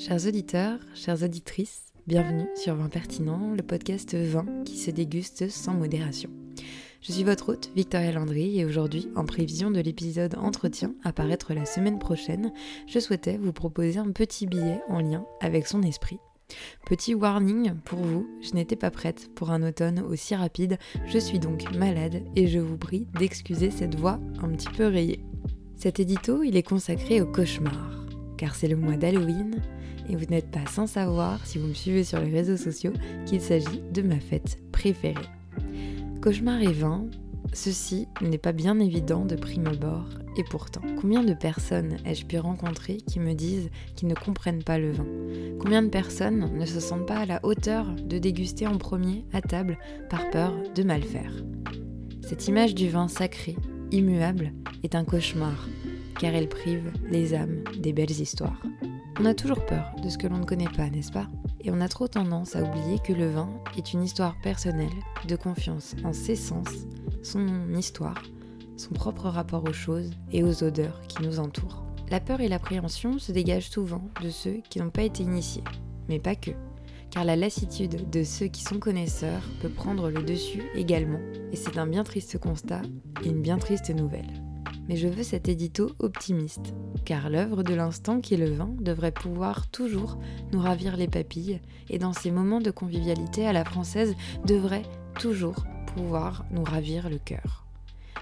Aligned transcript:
Chers 0.00 0.26
auditeurs, 0.26 0.78
chères 0.94 1.22
auditrices, 1.22 1.92
bienvenue 2.06 2.46
sur 2.56 2.74
Vin 2.74 2.88
Pertinent, 2.88 3.52
le 3.54 3.62
podcast 3.62 4.14
vin 4.14 4.46
qui 4.64 4.78
se 4.78 4.90
déguste 4.90 5.50
sans 5.50 5.74
modération. 5.74 6.30
Je 7.02 7.12
suis 7.12 7.22
votre 7.22 7.50
hôte, 7.50 7.70
Victoria 7.76 8.10
Landry, 8.12 8.58
et 8.58 8.64
aujourd'hui, 8.64 9.08
en 9.14 9.26
prévision 9.26 9.70
de 9.70 9.78
l'épisode 9.78 10.36
Entretien 10.36 10.94
à 11.04 11.12
paraître 11.12 11.52
la 11.52 11.66
semaine 11.66 11.98
prochaine, 11.98 12.50
je 12.86 12.98
souhaitais 12.98 13.36
vous 13.36 13.52
proposer 13.52 13.98
un 13.98 14.10
petit 14.10 14.46
billet 14.46 14.80
en 14.88 15.00
lien 15.00 15.26
avec 15.42 15.66
son 15.66 15.82
esprit. 15.82 16.18
Petit 16.86 17.14
warning 17.14 17.74
pour 17.84 17.98
vous, 17.98 18.26
je 18.40 18.54
n'étais 18.54 18.76
pas 18.76 18.90
prête 18.90 19.28
pour 19.34 19.50
un 19.50 19.62
automne 19.62 20.00
aussi 20.00 20.34
rapide, 20.34 20.78
je 21.08 21.18
suis 21.18 21.38
donc 21.38 21.76
malade 21.76 22.22
et 22.36 22.46
je 22.46 22.58
vous 22.58 22.78
prie 22.78 23.06
d'excuser 23.18 23.70
cette 23.70 23.96
voix 23.96 24.18
un 24.42 24.48
petit 24.48 24.70
peu 24.70 24.86
rayée. 24.86 25.22
Cet 25.76 26.00
édito, 26.00 26.42
il 26.42 26.56
est 26.56 26.62
consacré 26.62 27.20
au 27.20 27.26
cauchemar, 27.26 28.06
car 28.38 28.54
c'est 28.54 28.68
le 28.68 28.76
mois 28.76 28.96
d'Halloween 28.96 29.60
et 30.10 30.16
vous 30.16 30.26
n'êtes 30.26 30.50
pas 30.50 30.66
sans 30.66 30.88
savoir, 30.88 31.46
si 31.46 31.58
vous 31.58 31.68
me 31.68 31.74
suivez 31.74 32.02
sur 32.02 32.20
les 32.20 32.30
réseaux 32.30 32.56
sociaux, 32.56 32.92
qu'il 33.26 33.40
s'agit 33.40 33.82
de 33.92 34.02
ma 34.02 34.18
fête 34.18 34.58
préférée. 34.72 35.14
Cauchemar 36.20 36.60
et 36.60 36.72
vin, 36.72 37.06
ceci 37.52 38.08
n'est 38.20 38.38
pas 38.38 38.52
bien 38.52 38.80
évident 38.80 39.24
de 39.24 39.36
prime 39.36 39.68
abord, 39.68 40.08
et 40.36 40.42
pourtant, 40.44 40.82
combien 41.00 41.22
de 41.22 41.32
personnes 41.32 41.96
ai-je 42.04 42.26
pu 42.26 42.38
rencontrer 42.38 42.96
qui 42.96 43.20
me 43.20 43.34
disent 43.34 43.70
qu'ils 43.94 44.08
ne 44.08 44.14
comprennent 44.14 44.64
pas 44.64 44.78
le 44.78 44.90
vin 44.90 45.06
Combien 45.60 45.82
de 45.82 45.88
personnes 45.88 46.58
ne 46.58 46.66
se 46.66 46.80
sentent 46.80 47.06
pas 47.06 47.18
à 47.18 47.26
la 47.26 47.40
hauteur 47.44 47.86
de 47.94 48.18
déguster 48.18 48.66
en 48.66 48.78
premier 48.78 49.24
à 49.32 49.40
table 49.40 49.78
par 50.08 50.28
peur 50.30 50.52
de 50.74 50.82
mal 50.82 51.02
faire? 51.02 51.32
Cette 52.22 52.48
image 52.48 52.74
du 52.74 52.88
vin 52.88 53.06
sacré, 53.06 53.56
immuable, 53.92 54.52
est 54.82 54.94
un 54.94 55.04
cauchemar, 55.04 55.68
car 56.18 56.34
elle 56.34 56.48
prive 56.48 56.92
les 57.08 57.34
âmes 57.34 57.62
des 57.78 57.92
belles 57.92 58.10
histoires. 58.10 58.60
On 59.22 59.26
a 59.26 59.34
toujours 59.34 59.66
peur 59.66 59.94
de 60.02 60.08
ce 60.08 60.16
que 60.16 60.26
l'on 60.26 60.38
ne 60.38 60.46
connaît 60.46 60.64
pas, 60.64 60.88
n'est-ce 60.88 61.12
pas? 61.12 61.26
Et 61.60 61.70
on 61.70 61.82
a 61.82 61.88
trop 61.88 62.08
tendance 62.08 62.56
à 62.56 62.62
oublier 62.62 62.98
que 63.00 63.12
le 63.12 63.28
vin 63.28 63.50
est 63.76 63.92
une 63.92 64.02
histoire 64.02 64.34
personnelle, 64.40 64.88
de 65.28 65.36
confiance 65.36 65.94
en 66.04 66.14
ses 66.14 66.36
sens, 66.36 66.68
son 67.22 67.46
histoire, 67.74 68.22
son 68.78 68.94
propre 68.94 69.28
rapport 69.28 69.64
aux 69.64 69.74
choses 69.74 70.10
et 70.32 70.42
aux 70.42 70.64
odeurs 70.64 71.02
qui 71.06 71.22
nous 71.22 71.38
entourent. 71.38 71.84
La 72.08 72.18
peur 72.18 72.40
et 72.40 72.48
l'appréhension 72.48 73.18
se 73.18 73.30
dégagent 73.30 73.68
souvent 73.68 74.08
de 74.22 74.30
ceux 74.30 74.62
qui 74.70 74.78
n'ont 74.78 74.88
pas 74.88 75.02
été 75.02 75.22
initiés, 75.22 75.64
mais 76.08 76.18
pas 76.18 76.34
que, 76.34 76.52
car 77.10 77.26
la 77.26 77.36
lassitude 77.36 78.08
de 78.08 78.24
ceux 78.24 78.46
qui 78.46 78.62
sont 78.62 78.78
connaisseurs 78.78 79.42
peut 79.60 79.68
prendre 79.68 80.08
le 80.08 80.22
dessus 80.22 80.62
également, 80.74 81.20
et 81.52 81.56
c'est 81.56 81.76
un 81.76 81.86
bien 81.86 82.04
triste 82.04 82.38
constat 82.38 82.80
et 83.22 83.28
une 83.28 83.42
bien 83.42 83.58
triste 83.58 83.90
nouvelle 83.90 84.49
mais 84.90 84.96
je 84.96 85.06
veux 85.06 85.22
cet 85.22 85.48
édito 85.48 85.92
optimiste, 86.00 86.74
car 87.04 87.30
l'œuvre 87.30 87.62
de 87.62 87.74
l'instant 87.74 88.20
qui 88.20 88.34
est 88.34 88.36
le 88.36 88.50
vin 88.50 88.74
devrait 88.80 89.12
pouvoir 89.12 89.68
toujours 89.68 90.18
nous 90.50 90.58
ravir 90.58 90.96
les 90.96 91.06
papilles, 91.06 91.60
et 91.90 91.98
dans 92.00 92.12
ces 92.12 92.32
moments 92.32 92.60
de 92.60 92.72
convivialité 92.72 93.46
à 93.46 93.52
la 93.52 93.64
française 93.64 94.16
devrait 94.44 94.82
toujours 95.16 95.64
pouvoir 95.94 96.44
nous 96.50 96.64
ravir 96.64 97.08
le 97.08 97.18
cœur. 97.18 97.64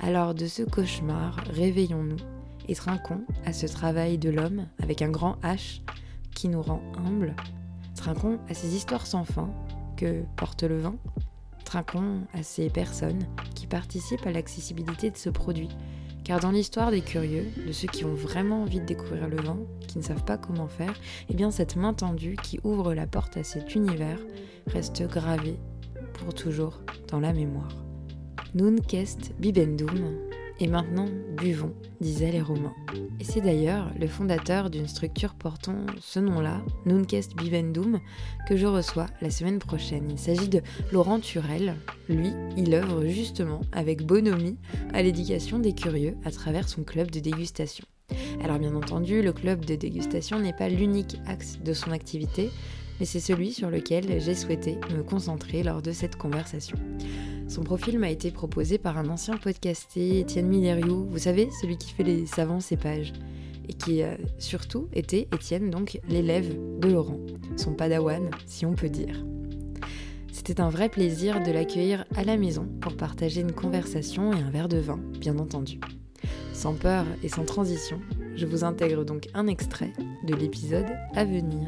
Alors 0.00 0.34
de 0.36 0.46
ce 0.46 0.62
cauchemar, 0.62 1.34
réveillons-nous 1.50 2.22
et 2.68 2.76
trinquons 2.76 3.22
à 3.44 3.52
ce 3.52 3.66
travail 3.66 4.16
de 4.16 4.30
l'homme 4.30 4.68
avec 4.80 5.02
un 5.02 5.10
grand 5.10 5.40
H 5.42 5.80
qui 6.32 6.48
nous 6.48 6.62
rend 6.62 6.80
humbles, 6.96 7.34
trinquons 7.96 8.38
à 8.48 8.54
ces 8.54 8.76
histoires 8.76 9.08
sans 9.08 9.24
fin 9.24 9.50
que 9.96 10.22
porte 10.36 10.62
le 10.62 10.78
vin, 10.78 10.94
trinquons 11.64 12.20
à 12.32 12.44
ces 12.44 12.70
personnes 12.70 13.26
qui 13.56 13.66
participent 13.66 14.28
à 14.28 14.30
l'accessibilité 14.30 15.10
de 15.10 15.16
ce 15.16 15.28
produit 15.28 15.70
car 16.24 16.40
dans 16.40 16.50
l'histoire 16.50 16.90
des 16.90 17.00
curieux, 17.00 17.46
de 17.66 17.72
ceux 17.72 17.88
qui 17.88 18.04
ont 18.04 18.14
vraiment 18.14 18.62
envie 18.62 18.80
de 18.80 18.86
découvrir 18.86 19.28
le 19.28 19.36
vin, 19.36 19.58
qui 19.88 19.98
ne 19.98 20.02
savent 20.02 20.24
pas 20.24 20.38
comment 20.38 20.68
faire, 20.68 20.94
eh 21.28 21.34
bien 21.34 21.50
cette 21.50 21.76
main 21.76 21.94
tendue 21.94 22.36
qui 22.42 22.60
ouvre 22.64 22.94
la 22.94 23.06
porte 23.06 23.36
à 23.36 23.44
cet 23.44 23.74
univers 23.74 24.18
reste 24.66 25.02
gravée 25.02 25.58
pour 26.14 26.34
toujours 26.34 26.80
dans 27.08 27.20
la 27.20 27.32
mémoire. 27.32 27.84
Nun 28.54 28.76
quest 28.76 29.32
bibendum, 29.38 30.18
et 30.62 30.68
maintenant, 30.68 31.08
buvons, 31.36 31.74
disaient 32.00 32.30
les 32.30 32.40
Romains. 32.40 32.74
Et 33.18 33.24
c'est 33.24 33.40
d'ailleurs 33.40 33.90
le 33.98 34.06
fondateur 34.06 34.70
d'une 34.70 34.86
structure 34.86 35.34
portant 35.34 35.84
ce 36.00 36.20
nom-là, 36.20 36.62
Nuncest 36.86 37.34
Bivendum, 37.34 37.98
que 38.48 38.56
je 38.56 38.66
reçois 38.66 39.06
la 39.20 39.30
semaine 39.30 39.58
prochaine. 39.58 40.08
Il 40.08 40.20
s'agit 40.20 40.48
de 40.48 40.62
Laurent 40.92 41.18
Turel. 41.18 41.74
Lui, 42.08 42.30
il 42.56 42.74
œuvre 42.74 43.04
justement 43.06 43.60
avec 43.72 44.06
bonhomie 44.06 44.56
à 44.92 45.02
l'éducation 45.02 45.58
des 45.58 45.74
curieux 45.74 46.16
à 46.24 46.30
travers 46.30 46.68
son 46.68 46.84
club 46.84 47.10
de 47.10 47.18
dégustation. 47.18 47.84
Alors 48.44 48.60
bien 48.60 48.76
entendu, 48.76 49.20
le 49.20 49.32
club 49.32 49.64
de 49.64 49.74
dégustation 49.74 50.38
n'est 50.38 50.52
pas 50.52 50.68
l'unique 50.68 51.16
axe 51.26 51.58
de 51.58 51.72
son 51.72 51.90
activité, 51.90 52.50
mais 53.02 53.06
c'est 53.06 53.18
celui 53.18 53.50
sur 53.50 53.68
lequel 53.68 54.20
j'ai 54.20 54.36
souhaité 54.36 54.78
me 54.96 55.02
concentrer 55.02 55.64
lors 55.64 55.82
de 55.82 55.90
cette 55.90 56.14
conversation. 56.14 56.78
Son 57.48 57.64
profil 57.64 57.98
m'a 57.98 58.10
été 58.10 58.30
proposé 58.30 58.78
par 58.78 58.96
un 58.96 59.08
ancien 59.08 59.38
podcasté, 59.38 60.20
Étienne 60.20 60.46
Milleriou, 60.46 61.08
vous 61.10 61.18
savez, 61.18 61.48
celui 61.60 61.78
qui 61.78 61.90
fait 61.90 62.04
les 62.04 62.26
savants 62.26 62.60
cépages, 62.60 63.12
et 63.68 63.72
qui 63.72 64.04
a 64.04 64.16
surtout 64.38 64.86
était 64.92 65.26
Étienne, 65.34 65.68
donc 65.68 65.98
l'élève 66.08 66.56
de 66.78 66.88
Laurent, 66.90 67.18
son 67.56 67.74
padawan, 67.74 68.30
si 68.46 68.66
on 68.66 68.74
peut 68.74 68.88
dire. 68.88 69.26
C'était 70.30 70.60
un 70.60 70.70
vrai 70.70 70.88
plaisir 70.88 71.42
de 71.42 71.50
l'accueillir 71.50 72.04
à 72.14 72.22
la 72.22 72.36
maison 72.36 72.68
pour 72.80 72.96
partager 72.96 73.40
une 73.40 73.50
conversation 73.50 74.32
et 74.32 74.40
un 74.40 74.50
verre 74.50 74.68
de 74.68 74.78
vin, 74.78 75.00
bien 75.18 75.40
entendu. 75.40 75.80
Sans 76.52 76.74
peur 76.74 77.04
et 77.24 77.28
sans 77.28 77.44
transition, 77.44 78.00
je 78.36 78.46
vous 78.46 78.62
intègre 78.62 79.04
donc 79.04 79.26
un 79.34 79.48
extrait 79.48 79.92
de 80.24 80.36
l'épisode 80.36 80.86
à 81.16 81.24
venir 81.24 81.66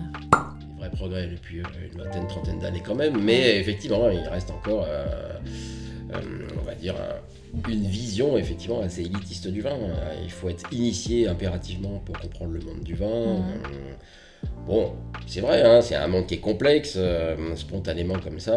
progrès 0.88 1.26
depuis 1.26 1.60
euh, 1.60 1.64
une 1.92 2.02
vingtaine, 2.02 2.26
trentaine 2.26 2.58
d'années 2.58 2.82
quand 2.84 2.94
même, 2.94 3.22
mais 3.22 3.58
effectivement, 3.58 4.10
il 4.10 4.26
reste 4.28 4.50
encore, 4.50 4.86
euh, 4.88 5.04
euh, 6.12 6.48
on 6.60 6.64
va 6.64 6.74
dire, 6.74 6.94
une 7.68 7.86
vision 7.86 8.36
effectivement 8.36 8.80
assez 8.80 9.02
élitiste 9.02 9.48
du 9.48 9.60
vin. 9.60 9.76
Il 10.22 10.30
faut 10.30 10.48
être 10.48 10.72
initié 10.72 11.28
impérativement 11.28 12.00
pour 12.04 12.18
comprendre 12.18 12.52
le 12.52 12.60
monde 12.60 12.82
du 12.82 12.94
vin. 12.94 13.44
Bon, 14.66 14.94
c'est 15.26 15.40
vrai, 15.40 15.62
hein, 15.62 15.80
c'est 15.80 15.94
un 15.94 16.08
monde 16.08 16.26
qui 16.26 16.34
est 16.34 16.40
complexe, 16.40 16.98
spontanément 17.54 18.18
comme 18.18 18.40
ça 18.40 18.56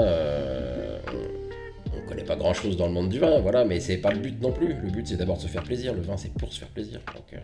connaît 2.07 2.23
pas 2.23 2.35
grand 2.35 2.53
chose 2.53 2.77
dans 2.77 2.87
le 2.87 2.93
monde 2.93 3.09
du 3.09 3.19
vin, 3.19 3.39
voilà, 3.39 3.65
mais 3.65 3.79
c'est 3.79 3.97
pas 3.97 4.11
le 4.11 4.19
but 4.19 4.41
non 4.41 4.51
plus. 4.51 4.69
Le 4.83 4.89
but 4.89 5.07
c'est 5.07 5.17
d'abord 5.17 5.37
de 5.37 5.41
se 5.41 5.47
faire 5.47 5.63
plaisir. 5.63 5.93
Le 5.93 6.01
vin 6.01 6.17
c'est 6.17 6.33
pour 6.33 6.51
se 6.51 6.59
faire 6.59 6.69
plaisir. 6.69 6.99
Donc 7.13 7.33
euh, 7.33 7.37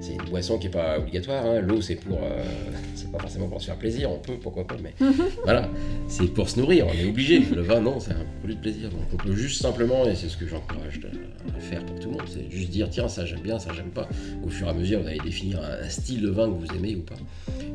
c'est 0.00 0.12
une 0.12 0.24
boisson 0.28 0.58
qui 0.58 0.66
est 0.66 0.70
pas 0.70 0.98
obligatoire. 0.98 1.46
Hein. 1.46 1.60
L'eau 1.60 1.80
c'est 1.80 1.96
pour, 1.96 2.18
euh, 2.18 2.44
c'est 2.94 3.10
pas 3.10 3.18
forcément 3.18 3.48
pour 3.48 3.60
se 3.60 3.66
faire 3.66 3.78
plaisir. 3.78 4.10
On 4.10 4.18
peut, 4.18 4.36
pourquoi 4.40 4.66
pas, 4.66 4.76
mais 4.82 4.94
voilà, 5.44 5.68
c'est 6.08 6.32
pour 6.34 6.48
se 6.48 6.58
nourrir. 6.58 6.86
On 6.86 6.92
est 6.92 7.08
obligé. 7.08 7.40
Le 7.40 7.62
vin 7.62 7.80
non, 7.80 8.00
c'est 8.00 8.12
un 8.12 8.24
produit 8.38 8.56
de 8.56 8.60
plaisir. 8.60 8.90
Donc 8.90 9.00
on 9.12 9.16
peut 9.16 9.34
juste 9.34 9.62
simplement, 9.62 10.06
et 10.06 10.14
c'est 10.14 10.28
ce 10.28 10.36
que 10.36 10.46
j'encourage 10.46 11.00
à 11.56 11.60
faire 11.60 11.84
pour 11.84 11.98
tout 11.98 12.10
le 12.10 12.16
monde, 12.16 12.26
c'est 12.26 12.50
juste 12.50 12.70
dire 12.70 12.88
tiens 12.90 13.08
ça 13.08 13.24
j'aime 13.24 13.40
bien, 13.40 13.58
ça 13.58 13.72
j'aime 13.72 13.90
pas. 13.90 14.08
Au 14.44 14.48
fur 14.48 14.66
et 14.66 14.70
à 14.70 14.74
mesure 14.74 15.00
vous 15.00 15.08
allez 15.08 15.20
définir 15.20 15.60
un, 15.62 15.88
style 15.88 16.22
de 16.22 16.30
vin 16.30 16.46
que 16.46 16.54
vous 16.54 16.76
aimez 16.76 16.96
ou 16.96 17.02
pas. 17.02 17.16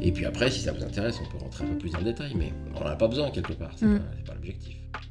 Et 0.01 0.11
puis 0.11 0.25
après 0.25 0.49
si 0.51 0.59
ça 0.59 0.71
vous 0.71 0.83
intéresse, 0.83 1.19
on 1.21 1.31
peut 1.31 1.43
rentrer 1.43 1.65
un 1.65 1.67
peu 1.67 1.77
plus 1.77 1.89
dans 1.91 1.99
le 1.99 2.05
détail, 2.05 2.33
mais 2.35 2.51
on 2.75 2.81
n'en 2.81 2.87
a 2.87 2.95
pas 2.95 3.07
besoin 3.07 3.31
quelque 3.31 3.53
part. 3.53 3.71
C'est 3.75 3.85
mm. 3.85 3.99
pas 4.25 4.34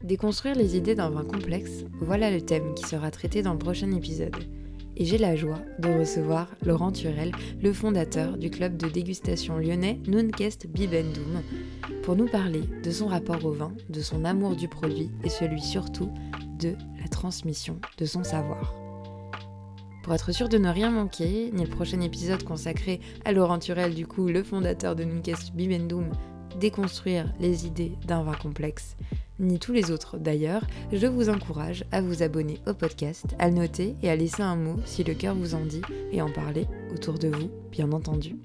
Déconstruire 0.02 0.54
les 0.54 0.76
idées 0.76 0.94
d'un 0.94 1.10
vin 1.10 1.24
complexe, 1.24 1.84
voilà 2.00 2.30
le 2.30 2.42
thème 2.42 2.74
qui 2.74 2.84
sera 2.84 3.10
traité 3.10 3.42
dans 3.42 3.52
le 3.52 3.58
prochain 3.58 3.90
épisode. 3.92 4.36
Et 4.96 5.04
j'ai 5.04 5.18
la 5.18 5.34
joie 5.34 5.60
de 5.80 5.88
recevoir 5.88 6.48
Laurent 6.64 6.92
Turel, 6.92 7.32
le 7.62 7.72
fondateur 7.72 8.36
du 8.36 8.50
club 8.50 8.76
de 8.76 8.88
dégustation 8.88 9.58
lyonnais 9.58 9.98
Nunkest 10.06 10.68
Bibendum, 10.68 11.42
pour 12.02 12.16
nous 12.16 12.28
parler 12.28 12.62
de 12.84 12.90
son 12.90 13.06
rapport 13.06 13.44
au 13.44 13.50
vin, 13.50 13.72
de 13.88 14.00
son 14.02 14.24
amour 14.24 14.54
du 14.54 14.68
produit 14.68 15.10
et 15.24 15.30
celui 15.30 15.60
surtout 15.60 16.10
de 16.60 16.74
la 17.00 17.08
transmission 17.08 17.80
de 17.98 18.04
son 18.04 18.22
savoir. 18.22 18.74
Pour 20.04 20.12
être 20.12 20.32
sûr 20.32 20.50
de 20.50 20.58
ne 20.58 20.68
rien 20.68 20.90
manquer, 20.90 21.50
ni 21.52 21.64
le 21.64 21.70
prochain 21.70 22.00
épisode 22.02 22.44
consacré 22.44 23.00
à 23.24 23.32
Laurent 23.32 23.58
Turel, 23.58 23.94
du 23.94 24.06
coup 24.06 24.26
le 24.26 24.42
fondateur 24.42 24.94
de 24.94 25.02
Nunkest 25.02 25.54
Bibendum, 25.54 26.10
déconstruire 26.58 27.32
les 27.40 27.66
idées 27.66 27.92
d'un 28.06 28.22
vin 28.22 28.34
complexe, 28.34 28.96
ni 29.38 29.58
tous 29.58 29.72
les 29.72 29.90
autres 29.90 30.16
d'ailleurs, 30.16 30.64
je 30.92 31.06
vous 31.06 31.28
encourage 31.28 31.84
à 31.90 32.00
vous 32.00 32.22
abonner 32.22 32.60
au 32.66 32.74
podcast, 32.74 33.26
à 33.38 33.48
le 33.48 33.54
noter 33.54 33.96
et 34.02 34.10
à 34.10 34.16
laisser 34.16 34.42
un 34.42 34.56
mot 34.56 34.76
si 34.84 35.02
le 35.02 35.14
cœur 35.14 35.34
vous 35.34 35.54
en 35.54 35.64
dit 35.64 35.82
et 36.12 36.22
en 36.22 36.30
parler 36.30 36.66
autour 36.92 37.18
de 37.18 37.28
vous, 37.28 37.50
bien 37.72 37.90
entendu. 37.92 38.36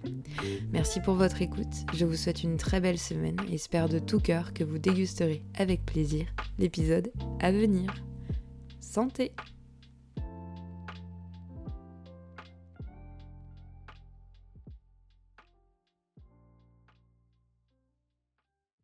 Merci 0.72 1.00
pour 1.00 1.14
votre 1.14 1.42
écoute, 1.42 1.86
je 1.94 2.06
vous 2.06 2.16
souhaite 2.16 2.44
une 2.44 2.58
très 2.58 2.80
belle 2.80 2.98
semaine 2.98 3.38
et 3.50 3.56
espère 3.56 3.90
de 3.90 4.00
tout 4.00 4.20
cœur 4.20 4.54
que 4.54 4.64
vous 4.64 4.80
dégusterez 4.80 5.44
avec 5.58 5.86
plaisir 5.86 6.26
l'épisode 6.58 7.12
à 7.40 7.52
venir. 7.52 7.94
Santé 8.80 9.32